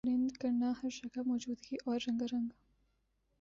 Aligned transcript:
پرند 0.05 0.31
کرنا 0.41 0.69
ہَر 0.79 0.89
جگہ 0.89 1.21
موجودگی 1.25 1.75
اور 1.85 1.99
رنگنا 1.99 2.25
رنگنا 2.31 2.55